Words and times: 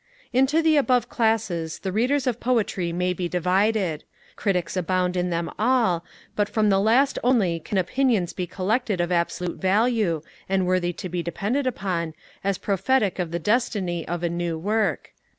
Into 0.33 0.63
the 0.63 0.77
above 0.77 1.09
classes 1.09 1.77
the 1.77 1.91
Readers 1.91 2.25
of 2.25 2.39
poetry 2.39 2.91
may 2.91 3.13
be 3.13 3.29
divided; 3.29 4.03
Critics 4.35 4.75
abound 4.75 5.15
in 5.15 5.29
them 5.29 5.47
all; 5.59 6.03
but 6.35 6.49
from 6.49 6.69
the 6.71 6.79
last 6.79 7.19
only 7.23 7.59
can 7.59 7.77
opinions 7.77 8.33
be 8.33 8.47
collected 8.47 8.99
of 8.99 9.11
absolute 9.11 9.61
value, 9.61 10.23
and 10.49 10.65
worthy 10.65 10.91
to 10.93 11.07
be 11.07 11.21
depended 11.21 11.67
upon, 11.67 12.15
as 12.43 12.57
prophetic 12.57 13.19
of 13.19 13.29
the 13.29 13.37
destiny 13.37 14.07
of 14.07 14.23
a 14.23 14.27
new 14.29 14.57
work. 14.57 15.13